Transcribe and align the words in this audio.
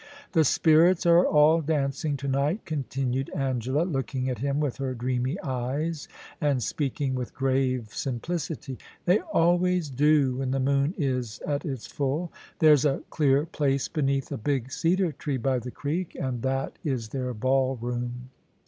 * 0.17 0.31
The 0.31 0.43
spirits 0.43 1.05
are 1.05 1.23
all 1.27 1.61
dancing 1.61 2.17
to 2.17 2.27
night,' 2.27 2.65
continued 2.65 3.29
Angela, 3.35 3.83
looking 3.83 4.29
at 4.31 4.39
him 4.39 4.59
with 4.59 4.77
her 4.77 4.95
dreamy 4.95 5.39
eyes 5.41 6.07
and 6.41 6.63
speaking 6.63 7.13
with 7.13 7.35
grave 7.35 7.93
simplicity. 7.93 8.79
* 8.93 9.05
They 9.05 9.19
always 9.19 9.91
do 9.91 10.37
when 10.37 10.49
the 10.49 10.59
moon 10.59 10.95
is 10.97 11.39
at 11.45 11.65
its 11.65 11.85
full. 11.85 12.33
There's 12.57 12.83
a 12.83 13.03
clear 13.11 13.45
place 13.45 13.87
beneath 13.87 14.31
a 14.31 14.37
big 14.37 14.71
cedar 14.71 15.11
tree 15.11 15.37
by 15.37 15.59
the 15.59 15.69
creek, 15.69 16.17
and 16.19 16.41
that 16.41 16.79
is 16.83 17.09
their 17.09 17.31
ball 17.35 17.77
room. 17.79 18.31